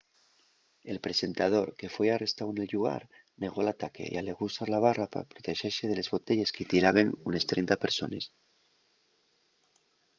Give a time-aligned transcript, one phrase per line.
[0.91, 3.03] el presentador que foi arrestáu nel llugar
[3.41, 7.43] negó l'ataque y alegó usar la barra pa protexese de les botelles que-y tiraben unes
[7.51, 8.23] 30 persones